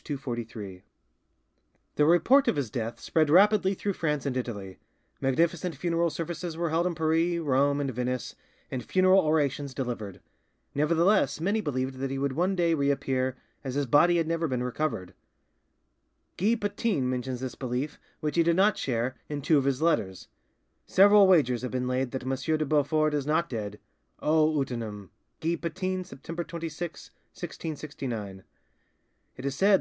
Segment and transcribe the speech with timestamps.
[0.00, 0.04] P.
[0.14, 0.82] 243)
[1.96, 4.78] The report of his death spread rapidly through France and Italy;
[5.20, 8.34] magnificent funeral services were held in Paris, Rome, and Venice,
[8.70, 10.22] and funeral orations delivered.
[10.74, 14.62] Nevertheless, many believed that he would one day reappear, as his body had never been
[14.62, 15.12] recovered.
[16.38, 20.28] Guy Patin mentions this belief, which he did not share, in two of his letters:—
[20.86, 22.56] "Several wagers have been laid that M.
[22.58, 23.78] de Beaufort is not dead!
[24.22, 25.10] 'O utinam'!"
[25.40, 28.44] (Guy Patin, September 26, 1669).
[29.36, 29.78] "It is said that M.